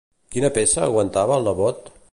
[0.35, 1.95] Quina peça aguantava el nebot?